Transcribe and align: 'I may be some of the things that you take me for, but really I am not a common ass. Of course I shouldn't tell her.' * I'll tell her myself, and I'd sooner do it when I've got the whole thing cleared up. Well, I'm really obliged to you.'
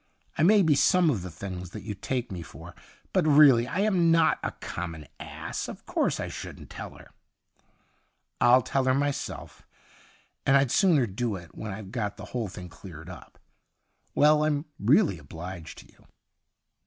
'I 0.35 0.41
may 0.41 0.63
be 0.63 0.73
some 0.73 1.11
of 1.11 1.21
the 1.21 1.29
things 1.29 1.69
that 1.69 1.83
you 1.83 1.93
take 1.93 2.31
me 2.31 2.41
for, 2.41 2.73
but 3.13 3.27
really 3.27 3.67
I 3.67 3.81
am 3.81 4.09
not 4.09 4.39
a 4.41 4.49
common 4.53 5.07
ass. 5.19 5.67
Of 5.67 5.85
course 5.85 6.19
I 6.19 6.27
shouldn't 6.27 6.71
tell 6.71 6.95
her.' 6.97 7.11
* 7.83 8.41
I'll 8.41 8.63
tell 8.63 8.85
her 8.85 8.95
myself, 8.95 9.61
and 10.43 10.57
I'd 10.57 10.71
sooner 10.71 11.05
do 11.05 11.35
it 11.35 11.53
when 11.53 11.71
I've 11.71 11.91
got 11.91 12.17
the 12.17 12.25
whole 12.33 12.47
thing 12.47 12.67
cleared 12.67 13.11
up. 13.11 13.37
Well, 14.15 14.43
I'm 14.43 14.65
really 14.79 15.19
obliged 15.19 15.77
to 15.77 15.91
you.' 15.91 16.07